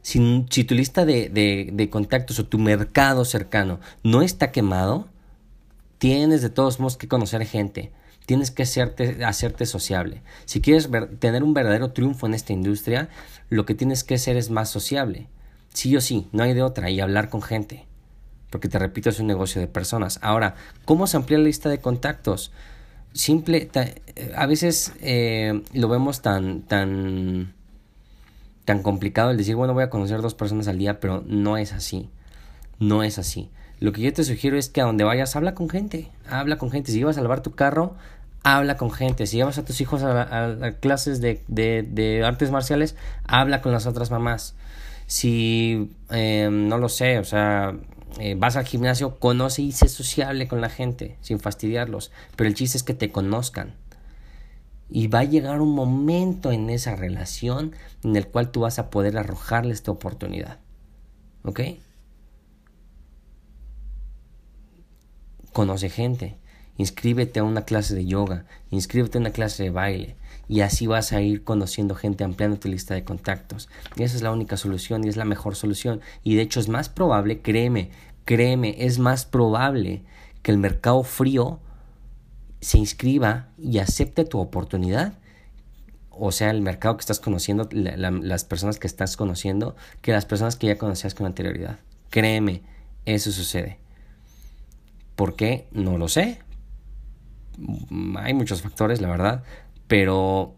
si, 0.00 0.44
tu 0.64 0.74
lista 0.74 1.04
de, 1.04 1.28
de, 1.28 1.70
de 1.72 1.90
contactos 1.90 2.38
o 2.38 2.46
tu 2.46 2.58
mercado 2.58 3.24
cercano 3.24 3.80
no 4.02 4.22
está 4.22 4.52
quemado, 4.52 5.08
tienes 5.98 6.40
de 6.40 6.50
todos 6.50 6.80
modos 6.80 6.96
que 6.96 7.08
conocer 7.08 7.44
gente 7.44 7.92
tienes 8.30 8.52
que 8.52 8.62
hacerte, 8.62 9.24
hacerte 9.24 9.66
sociable. 9.66 10.22
Si 10.44 10.60
quieres 10.60 10.88
tener 11.18 11.42
un 11.42 11.52
verdadero 11.52 11.90
triunfo 11.90 12.28
en 12.28 12.34
esta 12.34 12.52
industria, 12.52 13.08
lo 13.48 13.66
que 13.66 13.74
tienes 13.74 14.04
que 14.04 14.14
hacer 14.14 14.36
es 14.36 14.50
más 14.50 14.68
sociable. 14.70 15.26
Sí 15.74 15.96
o 15.96 16.00
sí, 16.00 16.28
no 16.30 16.44
hay 16.44 16.54
de 16.54 16.62
otra, 16.62 16.90
y 16.90 17.00
hablar 17.00 17.28
con 17.28 17.42
gente. 17.42 17.88
Porque 18.48 18.68
te 18.68 18.78
repito, 18.78 19.10
es 19.10 19.18
un 19.18 19.26
negocio 19.26 19.60
de 19.60 19.66
personas. 19.66 20.20
Ahora, 20.22 20.54
¿cómo 20.84 21.08
se 21.08 21.16
amplía 21.16 21.38
la 21.38 21.46
lista 21.46 21.68
de 21.68 21.80
contactos? 21.80 22.52
Simple, 23.14 23.68
a 24.36 24.46
veces 24.46 24.92
eh, 25.00 25.64
lo 25.72 25.88
vemos 25.88 26.22
tan, 26.22 26.62
tan, 26.62 27.52
tan 28.64 28.80
complicado 28.84 29.32
el 29.32 29.38
decir, 29.38 29.56
bueno, 29.56 29.74
voy 29.74 29.82
a 29.82 29.90
conocer 29.90 30.22
dos 30.22 30.36
personas 30.36 30.68
al 30.68 30.78
día, 30.78 31.00
pero 31.00 31.24
no 31.26 31.56
es 31.56 31.72
así. 31.72 32.10
No 32.78 33.02
es 33.02 33.18
así. 33.18 33.50
Lo 33.80 33.92
que 33.92 34.02
yo 34.02 34.12
te 34.12 34.22
sugiero 34.22 34.56
es 34.58 34.68
que 34.68 34.82
a 34.82 34.84
donde 34.84 35.04
vayas, 35.04 35.34
habla 35.34 35.54
con 35.54 35.68
gente. 35.68 36.12
Habla 36.28 36.58
con 36.58 36.70
gente. 36.70 36.92
Si 36.92 37.02
vas 37.02 37.18
a 37.18 37.22
lavar 37.22 37.42
tu 37.42 37.52
carro, 37.52 37.96
habla 38.42 38.76
con 38.76 38.90
gente. 38.90 39.26
Si 39.26 39.36
llevas 39.36 39.58
a 39.58 39.64
tus 39.64 39.80
hijos 39.80 40.02
a, 40.02 40.76
clases 40.80 41.20
de, 41.20 42.22
artes 42.24 42.50
marciales, 42.50 42.96
habla 43.24 43.62
con 43.62 43.72
las 43.72 43.86
otras 43.86 44.10
mamás. 44.10 44.54
Si, 45.06 45.90
em, 46.10 46.68
no 46.68 46.78
lo 46.78 46.88
sé, 46.88 47.18
o 47.18 47.24
sea, 47.24 47.76
eh, 48.18 48.36
vas 48.38 48.56
al 48.56 48.64
gimnasio, 48.64 49.18
conoce 49.18 49.62
y 49.62 49.72
sé 49.72 49.88
sociable 49.88 50.48
con 50.48 50.60
la 50.60 50.70
gente, 50.70 51.16
sin 51.20 51.40
fastidiarlos. 51.40 52.12
Pero 52.36 52.48
el 52.48 52.54
chiste 52.54 52.78
es 52.78 52.84
que 52.84 52.94
te 52.94 53.10
conozcan. 53.10 53.74
Y 54.88 55.06
va 55.06 55.20
a 55.20 55.24
llegar 55.24 55.60
un 55.60 55.74
momento 55.74 56.50
en 56.50 56.68
esa 56.70 56.96
relación 56.96 57.72
en 58.02 58.16
el 58.16 58.26
cual 58.26 58.50
tú 58.50 58.60
vas 58.60 58.78
a 58.78 58.90
poder 58.90 59.16
arrojarle 59.18 59.72
esta 59.72 59.92
oportunidad. 59.92 60.58
¿Ok? 61.44 61.60
Conoce 65.52 65.90
gente 65.90 66.36
inscríbete 66.80 67.40
a 67.40 67.44
una 67.44 67.62
clase 67.62 67.94
de 67.94 68.06
yoga, 68.06 68.44
inscríbete 68.70 69.18
a 69.18 69.20
una 69.20 69.30
clase 69.30 69.64
de 69.64 69.70
baile 69.70 70.16
y 70.48 70.62
así 70.62 70.86
vas 70.86 71.12
a 71.12 71.20
ir 71.20 71.44
conociendo 71.44 71.94
gente, 71.94 72.24
ampliando 72.24 72.58
tu 72.58 72.68
lista 72.68 72.94
de 72.94 73.04
contactos. 73.04 73.68
Y 73.96 74.02
esa 74.02 74.16
es 74.16 74.22
la 74.22 74.32
única 74.32 74.56
solución 74.56 75.04
y 75.04 75.08
es 75.08 75.16
la 75.16 75.24
mejor 75.24 75.54
solución. 75.54 76.00
Y 76.24 76.34
de 76.34 76.42
hecho 76.42 76.58
es 76.58 76.68
más 76.68 76.88
probable, 76.88 77.40
créeme, 77.40 77.90
créeme, 78.24 78.74
es 78.84 78.98
más 78.98 79.24
probable 79.24 80.02
que 80.42 80.50
el 80.50 80.58
mercado 80.58 81.04
frío 81.04 81.60
se 82.60 82.78
inscriba 82.78 83.48
y 83.58 83.78
acepte 83.78 84.24
tu 84.24 84.40
oportunidad 84.40 85.14
o 86.22 86.32
sea, 86.32 86.50
el 86.50 86.60
mercado 86.60 86.98
que 86.98 87.00
estás 87.00 87.18
conociendo, 87.18 87.66
las 87.72 88.44
personas 88.44 88.78
que 88.78 88.86
estás 88.86 89.16
conociendo, 89.16 89.74
que 90.02 90.12
las 90.12 90.26
personas 90.26 90.56
que 90.56 90.66
ya 90.66 90.76
conocías 90.76 91.14
con 91.14 91.24
anterioridad. 91.24 91.78
Créeme, 92.10 92.60
eso 93.06 93.32
sucede. 93.32 93.78
¿Por 95.16 95.34
qué? 95.34 95.66
No 95.72 95.96
lo 95.96 96.08
sé, 96.08 96.40
hay 98.18 98.34
muchos 98.34 98.62
factores, 98.62 99.00
la 99.00 99.08
verdad, 99.08 99.42
pero 99.86 100.54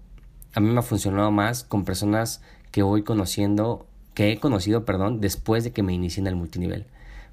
a 0.55 0.61
mí 0.61 0.71
me 0.71 0.81
ha 0.81 0.83
funcionado 0.83 1.31
más 1.31 1.65
con 1.65 1.85
personas 1.85 2.43
que 2.71 2.83
voy 2.83 3.03
conociendo, 3.03 3.87
que 4.15 4.33
he 4.33 4.39
conocido, 4.39 4.85
perdón, 4.85 5.21
después 5.21 5.65
de 5.65 5.73
que 5.73 5.83
me 5.83 5.93
inicié 5.93 6.21
en 6.21 6.27
el 6.27 6.37
multinivel. 6.37 6.87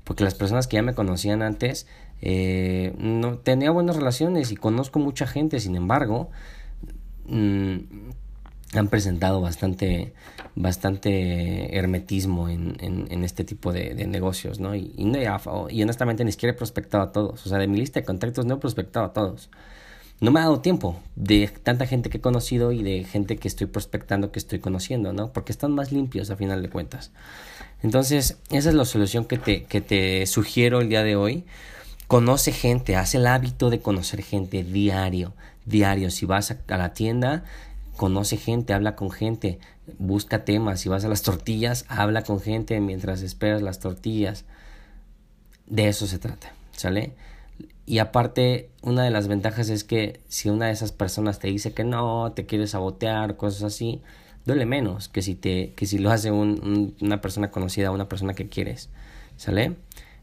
Porque 0.04 0.24
las 0.24 0.36
personas 0.36 0.68
que 0.68 0.76
ya 0.76 0.82
me 0.82 0.94
conocían 0.94 1.42
antes, 1.42 1.88
eh, 2.22 2.94
no 2.98 3.38
tenía 3.38 3.72
buenas 3.72 3.96
relaciones 3.96 4.52
y 4.52 4.56
conozco 4.56 5.00
mucha 5.00 5.28
gente, 5.28 5.60
sin 5.60 5.76
embargo, 5.76 6.30
mm, 7.28 7.78
han 8.74 8.88
presentado 8.88 9.42
bastante, 9.42 10.14
bastante 10.56 11.76
hermetismo 11.78 12.50
en, 12.50 12.78
en, 12.80 13.24
este 13.24 13.44
tipo 13.44 13.74
de, 13.74 13.94
negocios, 14.06 14.60
¿no? 14.60 14.76
Y, 14.76 14.94
y, 14.96 15.12
y, 15.70 15.84
honestamente 15.84 16.24
ni 16.24 16.32
siquiera 16.32 16.54
he 16.54 16.58
prospectado 16.58 17.04
a 17.04 17.12
todos. 17.12 17.46
O 17.46 17.50
sea, 17.50 17.58
de 17.58 17.68
mi 17.68 17.78
lista 17.78 18.00
de 18.00 18.06
contactos 18.06 18.46
no 18.46 18.56
he 18.56 18.58
prospectado 18.58 19.08
a 19.08 19.14
todos. 19.14 19.50
No 20.22 20.32
me 20.32 20.42
ha 20.42 20.44
dado 20.44 20.60
tiempo 20.60 21.00
de 21.16 21.50
tanta 21.64 21.88
gente 21.88 22.10
que 22.10 22.18
he 22.18 22.22
conocido 22.22 22.74
y 22.74 22.84
de 22.84 23.06
gente 23.06 23.38
que 23.38 23.48
estoy 23.48 23.68
prospectando, 23.68 24.32
que 24.32 24.40
estoy 24.40 24.60
conociendo, 24.60 25.14
¿no? 25.14 25.32
Porque 25.32 25.54
están 25.54 25.72
más 25.72 25.92
limpios 25.94 26.30
a 26.30 26.36
final 26.36 26.62
de 26.62 26.70
cuentas. 26.70 27.12
Entonces, 27.82 28.38
esa 28.50 28.70
es 28.70 28.76
la 28.76 28.84
solución 28.84 29.24
que 29.24 29.38
te, 29.38 29.64
que 29.64 29.80
te 29.80 30.28
sugiero 30.28 30.82
el 30.82 30.90
día 30.90 31.04
de 31.04 31.16
hoy. 31.16 31.46
Conoce 32.08 32.52
gente, 32.52 32.98
haz 32.98 33.16
el 33.16 33.28
hábito 33.28 33.70
de 33.70 33.80
conocer 33.80 34.22
gente 34.22 34.64
diario, 34.64 35.34
diario. 35.66 36.12
Si 36.12 36.26
vas 36.26 36.52
a 36.52 36.78
la 36.78 36.94
tienda, 36.94 37.46
conoce 38.00 38.38
gente, 38.38 38.72
habla 38.72 38.96
con 38.96 39.12
gente, 39.12 39.60
busca 39.98 40.46
temas, 40.46 40.79
si 40.79 40.88
vas 40.88 41.03
a 41.03 41.10
las 41.10 41.22
tortillas, 41.22 41.84
habla 41.89 42.24
con 42.24 42.39
gente 42.39 42.79
mientras 42.79 43.22
esperas 43.24 43.62
las 43.62 43.82
tortillas. 43.82 44.46
De 45.68 45.89
eso 45.89 46.08
se 46.08 46.18
trata, 46.18 46.53
¿sale? 46.72 47.12
Y 47.86 48.00
aparte, 48.00 48.70
una 48.84 49.03
de 49.03 49.12
las 49.12 49.27
ventajas 49.27 49.68
es 49.68 49.84
que 49.84 50.22
si 50.29 50.50
una 50.50 50.68
de 50.68 50.72
esas 50.72 50.94
personas 50.94 51.39
te 51.39 51.50
dice 51.50 51.74
que 51.74 51.84
no, 51.84 52.32
te 52.32 52.46
quiere 52.46 52.68
sabotear, 52.68 53.36
cosas 53.36 53.63
así, 53.63 54.01
duele 54.46 54.65
menos 54.65 55.10
que 55.10 55.22
si, 55.22 55.36
te, 55.36 55.74
que 55.74 55.86
si 55.86 55.98
lo 55.98 56.10
hace 56.10 56.32
una 56.32 57.20
persona 57.20 57.51
conocida, 57.51 57.91
una 57.91 58.08
persona 58.08 58.34
que 58.34 58.48
quieres, 58.48 58.89
¿sale? 59.36 59.75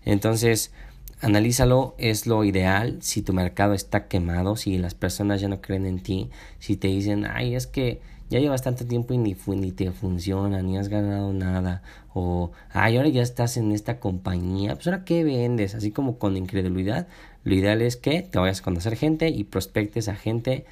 Entonces, 0.02 0.72
analízalo, 1.20 1.94
es 1.98 2.26
lo 2.26 2.44
ideal. 2.44 2.98
Si 3.00 3.22
tu 3.22 3.32
mercado 3.32 3.74
está 3.74 4.08
quemado, 4.08 4.56
si 4.56 4.78
las 4.78 4.94
personas 4.94 5.40
ya 5.40 5.48
no 5.48 5.60
creen 5.60 5.86
en 5.86 6.00
ti, 6.00 6.30
si 6.58 6.76
te 6.76 6.88
dicen, 6.88 7.26
ay, 7.26 7.54
es 7.54 7.66
que 7.66 8.00
ya 8.28 8.40
llevas 8.40 8.62
tanto 8.62 8.86
tiempo 8.86 9.14
y 9.14 9.18
ni, 9.18 9.36
ni 9.46 9.72
te 9.72 9.90
funciona, 9.92 10.62
ni 10.62 10.76
has 10.76 10.88
ganado 10.88 11.32
nada, 11.32 11.82
o 12.12 12.50
ay, 12.70 12.96
ahora 12.96 13.08
ya 13.08 13.22
estás 13.22 13.56
en 13.56 13.72
esta 13.72 14.00
compañía, 14.00 14.74
pues 14.74 14.86
ahora 14.88 15.04
qué 15.04 15.22
vendes, 15.22 15.74
así 15.74 15.92
como 15.92 16.18
con 16.18 16.36
incredulidad, 16.36 17.06
lo 17.44 17.54
ideal 17.54 17.82
es 17.82 17.96
que 17.96 18.22
te 18.22 18.38
vayas 18.38 18.60
a 18.60 18.64
conocer 18.64 18.96
gente 18.96 19.28
y 19.28 19.44
prospectes 19.44 20.08
a 20.08 20.16
gente 20.16 20.64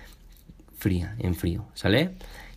fría, 0.77 1.15
en 1.21 1.35
frío, 1.35 1.65
¿sale? 1.75 2.13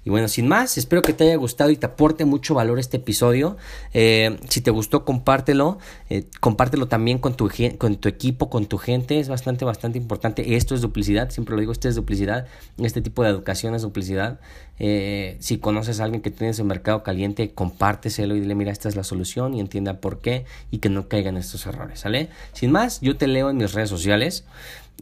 Y 0.07 0.09
bueno, 0.09 0.29
sin 0.29 0.47
más, 0.47 0.77
espero 0.77 1.01
que 1.01 1.11
te 1.11 1.25
haya 1.25 1.35
gustado 1.35 1.69
y 1.69 1.75
te 1.75 1.85
aporte 1.85 2.23
mucho 2.23 2.55
valor 2.55 2.79
este 2.79 2.95
episodio. 2.95 3.57
Eh, 3.93 4.37
si 4.47 4.61
te 4.61 4.71
gustó, 4.71 5.03
compártelo. 5.03 5.79
Eh, 6.09 6.27
compártelo 6.39 6.87
también 6.87 7.17
con 7.17 7.35
tu, 7.35 7.51
con 7.77 7.97
tu 7.97 8.07
equipo, 8.07 8.49
con 8.49 8.67
tu 8.67 8.77
gente. 8.77 9.19
Es 9.19 9.27
bastante, 9.27 9.65
bastante 9.65 9.97
importante. 9.97 10.55
Esto 10.55 10.75
es 10.75 10.81
duplicidad, 10.81 11.29
siempre 11.29 11.55
lo 11.55 11.59
digo, 11.59 11.73
esto 11.73 11.89
es 11.89 11.95
duplicidad. 11.95 12.47
Este 12.77 13.01
tipo 13.01 13.21
de 13.21 13.31
educación 13.31 13.75
es 13.75 13.81
duplicidad. 13.81 14.39
Eh, 14.79 15.35
si 15.41 15.57
conoces 15.57 15.99
a 15.99 16.05
alguien 16.05 16.21
que 16.21 16.31
tiene 16.31 16.53
su 16.53 16.63
mercado 16.63 17.03
caliente, 17.03 17.51
compárteselo 17.53 18.33
y 18.37 18.39
dile, 18.39 18.55
mira, 18.55 18.71
esta 18.71 18.87
es 18.87 18.95
la 18.95 19.03
solución 19.03 19.55
y 19.55 19.59
entienda 19.59 19.99
por 19.99 20.19
qué 20.19 20.45
y 20.71 20.77
que 20.77 20.87
no 20.87 21.09
caigan 21.09 21.35
estos 21.35 21.65
errores, 21.65 21.99
¿sale? 21.99 22.29
Sin 22.53 22.71
más, 22.71 23.01
yo 23.01 23.17
te 23.17 23.27
leo 23.27 23.49
en 23.49 23.57
mis 23.57 23.73
redes 23.73 23.89
sociales. 23.89 24.45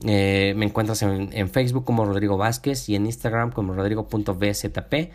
Eh, 0.03 0.53
me 0.57 0.65
encuentras 0.65 1.01
en, 1.03 1.49
Facebook 1.49 1.85
como 1.85 2.05
Rodrigo 2.05 2.37
Vázquez 2.37 2.89
y 2.89 2.95
en 2.95 3.05
Instagram 3.05 3.51
como 3.51 3.73
rodrigo.bzp 3.73 5.11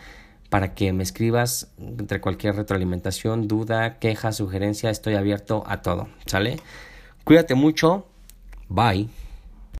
para 0.48 0.74
que 0.74 0.92
me 0.92 1.02
escribas 1.02 1.72
entre 1.78 2.20
cualquier 2.20 2.56
retroalimentación, 2.56 3.46
duda, 3.46 3.98
queja, 3.98 4.32
sugerencia. 4.32 4.90
Estoy 4.90 5.14
abierto 5.14 5.62
a 5.66 5.82
todo. 5.82 6.08
¿Sale? 6.26 6.56
Cuídate 7.24 7.54
mucho. 7.54 8.06
Bye. 8.68 9.08